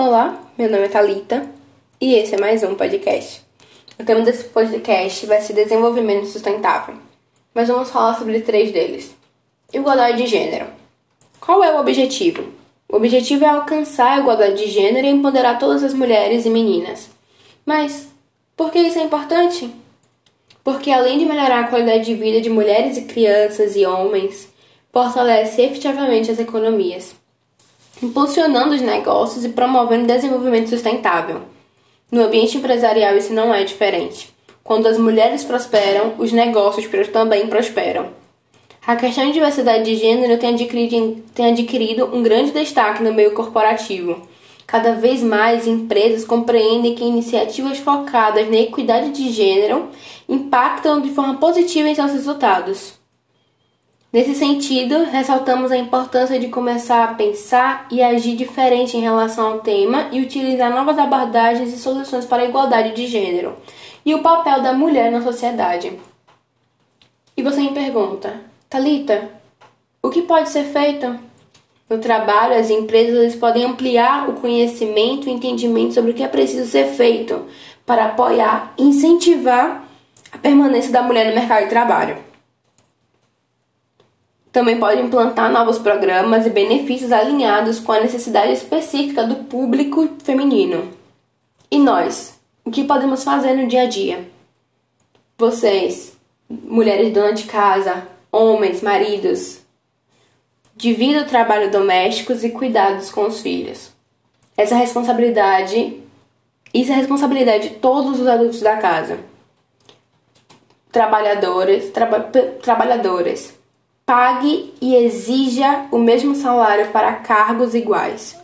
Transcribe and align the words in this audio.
Olá, 0.00 0.38
meu 0.56 0.70
nome 0.70 0.84
é 0.84 0.88
Thalita 0.88 1.50
e 2.00 2.14
esse 2.14 2.36
é 2.36 2.38
mais 2.38 2.62
um 2.62 2.76
podcast. 2.76 3.42
O 3.98 4.04
tema 4.04 4.20
desse 4.20 4.44
podcast 4.44 5.26
vai 5.26 5.40
ser 5.40 5.54
desenvolvimento 5.54 6.26
sustentável, 6.26 6.94
mas 7.52 7.66
vamos 7.66 7.90
falar 7.90 8.14
sobre 8.16 8.40
três 8.42 8.70
deles. 8.70 9.12
Igualdade 9.72 10.18
de 10.18 10.28
gênero. 10.28 10.66
Qual 11.40 11.64
é 11.64 11.74
o 11.74 11.80
objetivo? 11.80 12.44
O 12.88 12.94
objetivo 12.94 13.44
é 13.44 13.48
alcançar 13.48 14.12
a 14.12 14.20
igualdade 14.20 14.64
de 14.64 14.70
gênero 14.70 15.04
e 15.04 15.10
empoderar 15.10 15.58
todas 15.58 15.82
as 15.82 15.92
mulheres 15.92 16.46
e 16.46 16.50
meninas. 16.50 17.10
Mas 17.66 18.06
por 18.56 18.70
que 18.70 18.78
isso 18.78 19.00
é 19.00 19.02
importante? 19.02 19.68
Porque 20.62 20.92
além 20.92 21.18
de 21.18 21.24
melhorar 21.24 21.64
a 21.64 21.68
qualidade 21.68 22.04
de 22.04 22.14
vida 22.14 22.40
de 22.40 22.48
mulheres 22.48 22.96
e 22.96 23.02
crianças 23.02 23.74
e 23.74 23.84
homens, 23.84 24.48
fortalece 24.92 25.60
efetivamente 25.60 26.30
as 26.30 26.38
economias 26.38 27.17
impulsionando 28.02 28.74
os 28.74 28.80
negócios 28.80 29.44
e 29.44 29.48
promovendo 29.48 30.06
desenvolvimento 30.06 30.68
sustentável. 30.68 31.42
No 32.10 32.24
ambiente 32.24 32.56
empresarial, 32.56 33.16
isso 33.16 33.32
não 33.32 33.54
é 33.54 33.64
diferente. 33.64 34.32
Quando 34.64 34.86
as 34.86 34.98
mulheres 34.98 35.44
prosperam, 35.44 36.14
os 36.18 36.32
negócios 36.32 36.86
também 37.08 37.46
prosperam. 37.46 38.10
A 38.86 38.96
questão 38.96 39.26
de 39.26 39.32
diversidade 39.32 39.84
de 39.84 39.96
gênero 39.96 40.38
tem 40.38 40.54
adquirido, 40.54 41.22
tem 41.34 41.50
adquirido 41.50 42.10
um 42.14 42.22
grande 42.22 42.52
destaque 42.52 43.02
no 43.02 43.12
meio 43.12 43.32
corporativo. 43.32 44.26
Cada 44.66 44.92
vez 44.92 45.22
mais 45.22 45.66
empresas 45.66 46.24
compreendem 46.24 46.94
que 46.94 47.04
iniciativas 47.04 47.78
focadas 47.78 48.48
na 48.50 48.56
equidade 48.56 49.10
de 49.10 49.30
gênero 49.30 49.88
impactam 50.28 51.00
de 51.00 51.10
forma 51.10 51.36
positiva 51.36 51.88
em 51.88 51.94
seus 51.94 52.12
resultados. 52.12 52.97
Nesse 54.10 54.34
sentido, 54.34 55.04
ressaltamos 55.04 55.70
a 55.70 55.76
importância 55.76 56.40
de 56.40 56.48
começar 56.48 57.04
a 57.04 57.14
pensar 57.14 57.86
e 57.90 58.02
agir 58.02 58.36
diferente 58.36 58.96
em 58.96 59.02
relação 59.02 59.52
ao 59.52 59.58
tema 59.60 60.08
e 60.10 60.22
utilizar 60.22 60.74
novas 60.74 60.98
abordagens 60.98 61.74
e 61.74 61.78
soluções 61.78 62.24
para 62.24 62.42
a 62.42 62.46
igualdade 62.46 62.94
de 62.94 63.06
gênero 63.06 63.54
e 64.06 64.14
o 64.14 64.22
papel 64.22 64.62
da 64.62 64.72
mulher 64.72 65.12
na 65.12 65.20
sociedade. 65.20 65.92
E 67.36 67.42
você 67.42 67.60
me 67.60 67.72
pergunta, 67.72 68.40
Talita, 68.70 69.28
o 70.02 70.08
que 70.08 70.22
pode 70.22 70.48
ser 70.48 70.64
feito? 70.64 71.18
No 71.90 71.98
trabalho, 71.98 72.58
as 72.58 72.70
empresas 72.70 73.36
podem 73.36 73.64
ampliar 73.64 74.30
o 74.30 74.40
conhecimento 74.40 75.28
e 75.28 75.32
entendimento 75.32 75.92
sobre 75.92 76.12
o 76.12 76.14
que 76.14 76.22
é 76.22 76.28
preciso 76.28 76.66
ser 76.70 76.86
feito 76.94 77.44
para 77.84 78.06
apoiar 78.06 78.72
e 78.78 78.84
incentivar 78.84 79.84
a 80.32 80.38
permanência 80.38 80.90
da 80.90 81.02
mulher 81.02 81.28
no 81.28 81.34
mercado 81.34 81.64
de 81.64 81.68
trabalho. 81.68 82.27
Também 84.58 84.80
pode 84.80 85.00
implantar 85.00 85.52
novos 85.52 85.78
programas 85.78 86.44
e 86.44 86.50
benefícios 86.50 87.12
alinhados 87.12 87.78
com 87.78 87.92
a 87.92 88.00
necessidade 88.00 88.54
específica 88.54 89.22
do 89.22 89.44
público 89.44 90.08
feminino. 90.24 90.90
E 91.70 91.78
nós? 91.78 92.36
O 92.64 92.70
que 92.72 92.82
podemos 92.82 93.22
fazer 93.22 93.54
no 93.54 93.68
dia 93.68 93.82
a 93.82 93.86
dia? 93.86 94.28
Vocês, 95.38 96.16
mulheres 96.50 97.14
donas 97.14 97.40
de 97.40 97.46
casa, 97.46 98.08
homens, 98.32 98.82
maridos, 98.82 99.60
divida 100.74 101.22
o 101.22 101.28
trabalho 101.28 101.70
domésticos 101.70 102.42
e 102.42 102.50
cuidados 102.50 103.12
com 103.12 103.28
os 103.28 103.40
filhos. 103.40 103.92
Essa 104.56 104.74
responsabilidade, 104.74 106.02
isso 106.74 106.90
é 106.90 106.96
responsabilidade 106.96 107.68
de 107.68 107.74
todos 107.76 108.18
os 108.18 108.26
adultos 108.26 108.60
da 108.60 108.76
casa. 108.78 109.20
Trabalhadores, 110.90 111.90
traba, 111.90 112.18
trabalhadores, 112.60 113.56
pague 114.08 114.72
e 114.80 114.96
exija 114.96 115.84
o 115.92 115.98
mesmo 115.98 116.34
salário 116.34 116.88
para 116.92 117.12
cargos 117.16 117.74
iguais. 117.74 118.40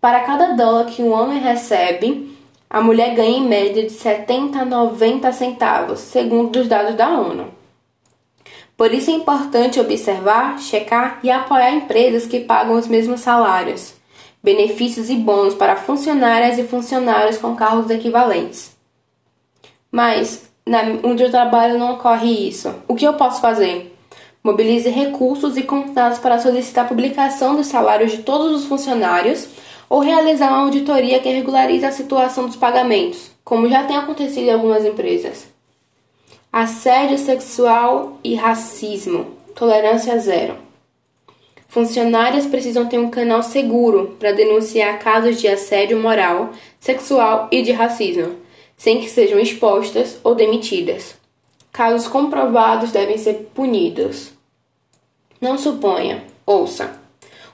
Para 0.00 0.20
cada 0.20 0.52
dólar 0.52 0.86
que 0.86 1.02
um 1.02 1.10
homem 1.12 1.40
recebe, 1.40 2.38
a 2.70 2.80
mulher 2.80 3.16
ganha 3.16 3.38
em 3.38 3.48
média 3.48 3.82
de 3.82 3.90
70 3.90 4.60
a 4.60 4.64
90 4.64 5.32
centavos, 5.32 5.98
segundo 5.98 6.60
os 6.60 6.68
dados 6.68 6.94
da 6.94 7.08
ONU. 7.08 7.48
Por 8.76 8.94
isso 8.94 9.10
é 9.10 9.14
importante 9.14 9.80
observar, 9.80 10.60
checar 10.60 11.18
e 11.24 11.30
apoiar 11.30 11.72
empresas 11.72 12.24
que 12.24 12.38
pagam 12.38 12.76
os 12.76 12.86
mesmos 12.86 13.18
salários, 13.18 13.94
benefícios 14.40 15.10
e 15.10 15.16
bônus 15.16 15.54
para 15.54 15.74
funcionárias 15.74 16.56
e 16.56 16.62
funcionários 16.62 17.36
com 17.36 17.56
cargos 17.56 17.90
equivalentes. 17.90 18.76
Mas, 19.90 20.48
na, 20.64 20.82
onde 21.02 21.24
eu 21.24 21.32
trabalho 21.32 21.80
não 21.80 21.94
ocorre 21.94 22.48
isso. 22.48 22.72
O 22.86 22.94
que 22.94 23.04
eu 23.04 23.14
posso 23.14 23.40
fazer? 23.40 23.89
Mobilize 24.42 24.88
recursos 24.88 25.56
e 25.56 25.62
contatos 25.62 26.18
para 26.18 26.38
solicitar 26.38 26.86
a 26.86 26.88
publicação 26.88 27.56
dos 27.56 27.66
salários 27.66 28.12
de 28.12 28.18
todos 28.22 28.58
os 28.58 28.66
funcionários 28.66 29.48
ou 29.88 30.00
realizar 30.00 30.48
uma 30.48 30.62
auditoria 30.62 31.20
que 31.20 31.28
regularize 31.28 31.84
a 31.84 31.92
situação 31.92 32.46
dos 32.46 32.56
pagamentos, 32.56 33.30
como 33.44 33.68
já 33.68 33.84
tem 33.84 33.96
acontecido 33.96 34.46
em 34.46 34.52
algumas 34.52 34.84
empresas. 34.84 35.46
Assédio 36.50 37.18
sexual 37.18 38.18
e 38.24 38.34
racismo. 38.34 39.26
Tolerância 39.54 40.18
zero. 40.18 40.56
Funcionárias 41.68 42.46
precisam 42.46 42.86
ter 42.86 42.98
um 42.98 43.10
canal 43.10 43.42
seguro 43.42 44.16
para 44.18 44.32
denunciar 44.32 44.98
casos 44.98 45.40
de 45.40 45.46
assédio 45.46 46.00
moral, 46.00 46.50
sexual 46.80 47.46
e 47.52 47.62
de 47.62 47.72
racismo, 47.72 48.36
sem 48.76 49.00
que 49.00 49.08
sejam 49.08 49.38
expostas 49.38 50.18
ou 50.24 50.34
demitidas. 50.34 51.19
Casos 51.72 52.08
comprovados 52.08 52.90
devem 52.90 53.16
ser 53.16 53.50
punidos. 53.54 54.32
Não 55.40 55.56
suponha, 55.56 56.24
ouça. 56.44 56.98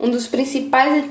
Um 0.00 0.10
dos 0.10 0.26
principais 0.26 1.04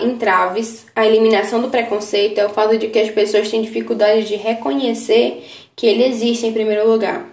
entraves 0.00 0.86
à 0.94 1.06
eliminação 1.06 1.62
do 1.62 1.70
preconceito 1.70 2.38
é 2.38 2.46
o 2.46 2.50
fato 2.50 2.76
de 2.76 2.88
que 2.88 2.98
as 2.98 3.10
pessoas 3.10 3.48
têm 3.48 3.62
dificuldade 3.62 4.26
de 4.26 4.36
reconhecer 4.36 5.44
que 5.74 5.86
ele 5.86 6.04
existe 6.04 6.44
em 6.44 6.52
primeiro 6.52 6.90
lugar. 6.90 7.26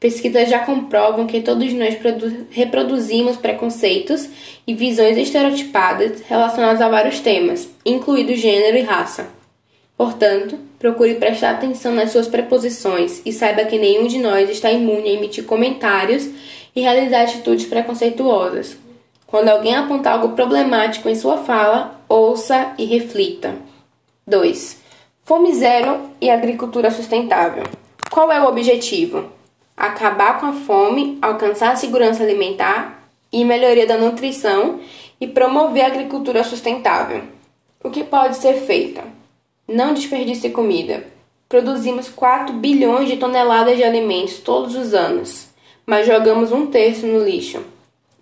Pesquisas 0.00 0.48
já 0.48 0.60
comprovam 0.60 1.26
que 1.26 1.42
todos 1.42 1.72
nós 1.74 1.96
reproduzimos 2.50 3.36
preconceitos 3.36 4.28
e 4.66 4.74
visões 4.74 5.16
estereotipadas 5.16 6.22
relacionadas 6.22 6.80
a 6.80 6.88
vários 6.88 7.20
temas, 7.20 7.68
incluído 7.86 8.34
gênero 8.34 8.76
e 8.76 8.82
raça. 8.82 9.41
Portanto, 9.96 10.58
procure 10.78 11.14
prestar 11.14 11.52
atenção 11.52 11.94
nas 11.94 12.10
suas 12.10 12.26
preposições 12.26 13.22
e 13.24 13.32
saiba 13.32 13.64
que 13.64 13.78
nenhum 13.78 14.06
de 14.06 14.18
nós 14.18 14.50
está 14.50 14.70
imune 14.70 15.10
a 15.10 15.12
emitir 15.12 15.44
comentários 15.44 16.28
e 16.74 16.80
realizar 16.80 17.22
atitudes 17.22 17.66
preconceituosas. 17.66 18.76
Quando 19.26 19.48
alguém 19.48 19.74
apontar 19.74 20.14
algo 20.14 20.34
problemático 20.34 21.08
em 21.08 21.14
sua 21.14 21.38
fala, 21.38 22.00
ouça 22.08 22.74
e 22.76 22.84
reflita. 22.84 23.54
2. 24.26 24.80
Fome 25.24 25.54
zero 25.54 26.10
e 26.20 26.28
agricultura 26.28 26.90
sustentável. 26.90 27.64
Qual 28.10 28.30
é 28.30 28.40
o 28.40 28.48
objetivo? 28.48 29.30
Acabar 29.76 30.38
com 30.38 30.46
a 30.46 30.52
fome, 30.52 31.18
alcançar 31.22 31.72
a 31.72 31.76
segurança 31.76 32.22
alimentar 32.22 33.08
e 33.32 33.44
melhoria 33.44 33.86
da 33.86 33.96
nutrição 33.96 34.80
e 35.20 35.26
promover 35.26 35.84
a 35.84 35.86
agricultura 35.86 36.44
sustentável. 36.44 37.22
O 37.82 37.90
que 37.90 38.04
pode 38.04 38.36
ser 38.36 38.54
feito? 38.66 39.00
Não 39.68 39.94
desperdice 39.94 40.50
comida. 40.50 41.04
Produzimos 41.48 42.08
4 42.08 42.52
bilhões 42.54 43.08
de 43.08 43.16
toneladas 43.16 43.76
de 43.76 43.84
alimentos 43.84 44.38
todos 44.40 44.74
os 44.74 44.92
anos, 44.92 45.50
mas 45.86 46.04
jogamos 46.04 46.50
um 46.50 46.66
terço 46.66 47.06
no 47.06 47.22
lixo. 47.24 47.62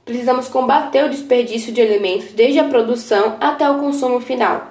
Precisamos 0.05 0.49
combater 0.49 1.03
o 1.03 1.09
desperdício 1.09 1.73
de 1.73 1.81
alimentos 1.81 2.33
desde 2.33 2.59
a 2.59 2.69
produção 2.69 3.39
até 3.41 3.69
o 3.71 3.79
consumo 3.79 4.21
final. 4.21 4.71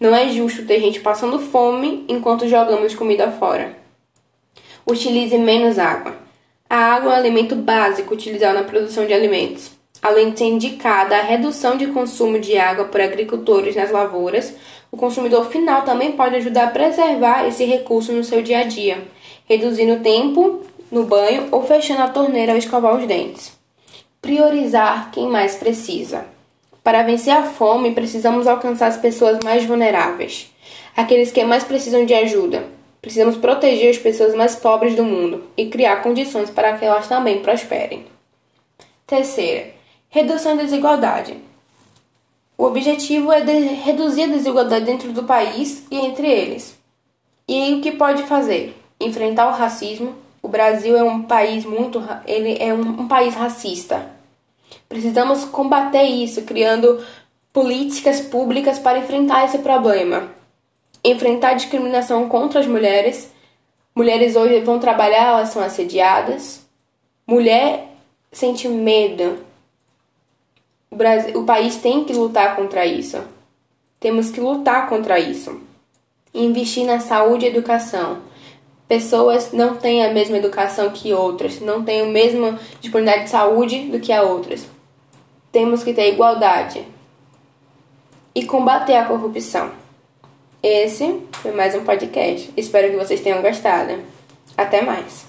Não 0.00 0.12
é 0.12 0.28
justo 0.28 0.66
ter 0.66 0.80
gente 0.80 0.98
passando 0.98 1.38
fome 1.38 2.04
enquanto 2.08 2.48
jogamos 2.48 2.96
comida 2.96 3.30
fora. 3.30 3.76
Utilize 4.84 5.38
menos 5.38 5.78
água. 5.78 6.16
A 6.68 6.76
água 6.76 7.12
é 7.12 7.14
um 7.14 7.18
alimento 7.18 7.54
básico 7.54 8.14
utilizado 8.14 8.58
na 8.58 8.64
produção 8.64 9.06
de 9.06 9.12
alimentos. 9.12 9.70
Além 10.00 10.30
de 10.30 10.38
ser 10.38 10.46
indicada 10.46 11.16
a 11.16 11.22
redução 11.22 11.76
de 11.76 11.88
consumo 11.88 12.38
de 12.38 12.56
água 12.56 12.84
por 12.84 13.00
agricultores 13.00 13.74
nas 13.74 13.90
lavouras, 13.90 14.54
o 14.90 14.96
consumidor 14.96 15.50
final 15.50 15.82
também 15.82 16.12
pode 16.12 16.36
ajudar 16.36 16.64
a 16.64 16.70
preservar 16.70 17.46
esse 17.46 17.64
recurso 17.64 18.12
no 18.12 18.24
seu 18.24 18.42
dia 18.42 18.60
a 18.60 18.64
dia, 18.64 19.06
reduzindo 19.46 19.94
o 19.94 20.00
tempo 20.00 20.62
no 20.90 21.04
banho 21.04 21.48
ou 21.50 21.62
fechando 21.62 22.02
a 22.02 22.08
torneira 22.08 22.52
ao 22.52 22.58
escovar 22.58 22.96
os 22.96 23.06
dentes. 23.06 23.52
Priorizar 24.20 25.10
quem 25.10 25.28
mais 25.28 25.56
precisa. 25.56 26.26
Para 26.82 27.02
vencer 27.02 27.34
a 27.34 27.42
fome, 27.42 27.92
precisamos 27.92 28.46
alcançar 28.46 28.86
as 28.86 28.96
pessoas 28.96 29.38
mais 29.44 29.64
vulneráveis, 29.64 30.50
aqueles 30.96 31.30
que 31.30 31.44
mais 31.44 31.64
precisam 31.64 32.06
de 32.06 32.14
ajuda. 32.14 32.64
Precisamos 33.00 33.36
proteger 33.36 33.90
as 33.90 33.98
pessoas 33.98 34.34
mais 34.34 34.56
pobres 34.56 34.96
do 34.96 35.04
mundo 35.04 35.44
e 35.56 35.66
criar 35.66 36.02
condições 36.02 36.50
para 36.50 36.76
que 36.76 36.84
elas 36.84 37.06
também 37.06 37.40
prosperem. 37.40 38.06
Terceira, 39.06 39.70
redução 40.08 40.56
da 40.56 40.62
desigualdade. 40.62 41.47
O 42.58 42.64
objetivo 42.64 43.30
é 43.30 43.40
de 43.40 43.52
reduzir 43.52 44.24
a 44.24 44.26
desigualdade 44.26 44.84
dentro 44.84 45.12
do 45.12 45.22
país 45.22 45.86
e 45.92 45.96
entre 45.96 46.28
eles. 46.28 46.76
E 47.46 47.74
o 47.74 47.80
que 47.80 47.92
pode 47.92 48.24
fazer? 48.24 48.76
Enfrentar 49.00 49.46
o 49.46 49.56
racismo. 49.56 50.16
O 50.42 50.48
Brasil 50.48 50.96
é 50.96 51.04
um 51.04 51.22
país 51.22 51.64
muito, 51.64 52.02
ele 52.26 52.58
é 52.60 52.74
um, 52.74 53.02
um 53.02 53.06
país 53.06 53.36
racista. 53.36 54.10
Precisamos 54.88 55.44
combater 55.44 56.02
isso, 56.02 56.42
criando 56.42 57.00
políticas 57.52 58.20
públicas 58.20 58.76
para 58.76 58.98
enfrentar 58.98 59.44
esse 59.44 59.58
problema. 59.58 60.28
Enfrentar 61.04 61.50
a 61.50 61.54
discriminação 61.54 62.28
contra 62.28 62.58
as 62.58 62.66
mulheres. 62.66 63.32
Mulheres 63.94 64.34
hoje 64.34 64.60
vão 64.62 64.80
trabalhar, 64.80 65.28
elas 65.28 65.50
são 65.50 65.62
assediadas. 65.62 66.66
Mulher 67.24 67.94
sente 68.32 68.68
medo. 68.68 69.46
O, 70.90 70.96
Brasil, 70.96 71.38
o 71.38 71.44
país 71.44 71.76
tem 71.76 72.04
que 72.04 72.12
lutar 72.12 72.56
contra 72.56 72.86
isso. 72.86 73.18
Temos 74.00 74.30
que 74.30 74.40
lutar 74.40 74.88
contra 74.88 75.18
isso. 75.18 75.60
Investir 76.32 76.84
na 76.84 77.00
saúde 77.00 77.44
e 77.44 77.48
educação. 77.48 78.18
Pessoas 78.86 79.52
não 79.52 79.76
têm 79.76 80.04
a 80.04 80.12
mesma 80.12 80.38
educação 80.38 80.90
que 80.90 81.12
outras, 81.12 81.60
não 81.60 81.84
têm 81.84 82.02
a 82.02 82.06
mesma 82.06 82.58
disponibilidade 82.80 83.24
de 83.24 83.30
saúde 83.30 83.80
do 83.88 84.00
que 84.00 84.12
a 84.12 84.22
outras. 84.22 84.66
Temos 85.52 85.82
que 85.82 85.92
ter 85.92 86.12
igualdade 86.12 86.86
e 88.34 88.44
combater 88.46 88.94
a 88.94 89.04
corrupção. 89.04 89.72
Esse 90.62 91.22
foi 91.32 91.52
mais 91.52 91.74
um 91.74 91.84
podcast. 91.84 92.50
Espero 92.56 92.90
que 92.90 92.96
vocês 92.96 93.20
tenham 93.20 93.42
gostado. 93.42 93.98
Até 94.56 94.80
mais. 94.80 95.26